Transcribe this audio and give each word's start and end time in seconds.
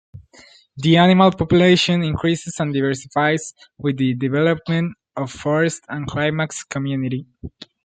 The 0.77 0.97
animal 0.97 1.29
population 1.31 2.01
increases 2.01 2.55
and 2.57 2.73
diversifies 2.73 3.53
with 3.77 3.97
the 3.97 4.15
development 4.15 4.95
of 5.15 5.29
forest 5.31 5.83
climax 6.07 6.63
community. 6.63 7.27